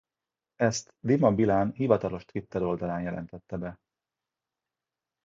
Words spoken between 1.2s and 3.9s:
Bilan hivatalos Twitter-oldalán jelentett be.